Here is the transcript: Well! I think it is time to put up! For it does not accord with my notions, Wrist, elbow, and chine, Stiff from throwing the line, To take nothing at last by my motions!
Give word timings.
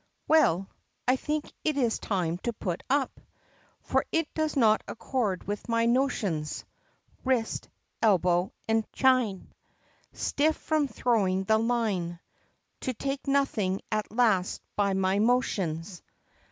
Well! 0.27 0.67
I 1.07 1.15
think 1.15 1.53
it 1.63 1.77
is 1.77 1.99
time 1.99 2.39
to 2.39 2.53
put 2.53 2.81
up! 2.89 3.19
For 3.83 4.03
it 4.11 4.33
does 4.33 4.57
not 4.57 4.81
accord 4.87 5.43
with 5.43 5.69
my 5.69 5.85
notions, 5.85 6.65
Wrist, 7.23 7.69
elbow, 8.01 8.51
and 8.67 8.91
chine, 8.93 9.53
Stiff 10.11 10.55
from 10.57 10.87
throwing 10.87 11.43
the 11.43 11.59
line, 11.59 12.19
To 12.79 12.95
take 12.95 13.27
nothing 13.27 13.79
at 13.91 14.11
last 14.11 14.63
by 14.75 14.95
my 14.95 15.19
motions! 15.19 16.01